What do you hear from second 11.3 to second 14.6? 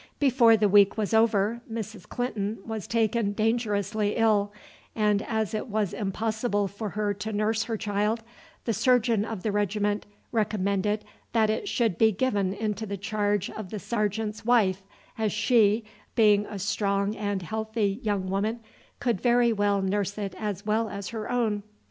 that it should be given into the charge of the sergeant's